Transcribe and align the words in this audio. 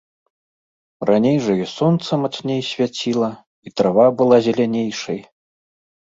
Раней 1.09 1.37
жа 1.47 1.53
і 1.59 1.65
сонца 1.73 2.11
мацней 2.23 2.61
свяціла, 2.71 3.31
і 3.67 3.75
трава 3.83 4.07
была 4.25 4.37
зелянейшай. 4.51 5.19